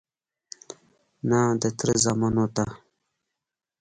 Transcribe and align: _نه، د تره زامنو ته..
_نه، 1.29 1.39
د 1.61 1.63
تره 1.77 1.93
زامنو 2.03 2.45
ته.. 2.55 2.65